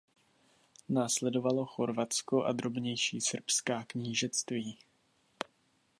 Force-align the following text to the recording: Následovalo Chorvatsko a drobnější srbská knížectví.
Následovalo 0.89 1.65
Chorvatsko 1.65 2.43
a 2.43 2.51
drobnější 2.51 3.21
srbská 3.21 3.83
knížectví. 3.87 4.77